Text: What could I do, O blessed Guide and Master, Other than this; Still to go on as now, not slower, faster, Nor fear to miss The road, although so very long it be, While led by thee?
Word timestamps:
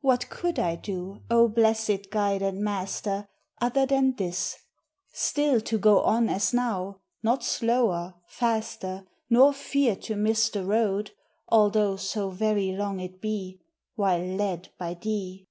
What 0.00 0.30
could 0.30 0.58
I 0.58 0.74
do, 0.74 1.22
O 1.30 1.46
blessed 1.46 2.10
Guide 2.10 2.42
and 2.42 2.58
Master, 2.64 3.28
Other 3.60 3.86
than 3.86 4.16
this; 4.16 4.56
Still 5.12 5.60
to 5.60 5.78
go 5.78 6.00
on 6.00 6.28
as 6.28 6.52
now, 6.52 7.02
not 7.22 7.44
slower, 7.44 8.14
faster, 8.26 9.06
Nor 9.30 9.52
fear 9.52 9.94
to 9.94 10.16
miss 10.16 10.50
The 10.50 10.64
road, 10.64 11.12
although 11.48 11.94
so 11.94 12.30
very 12.30 12.72
long 12.72 12.98
it 12.98 13.20
be, 13.20 13.60
While 13.94 14.26
led 14.26 14.70
by 14.76 14.94
thee? 14.94 15.46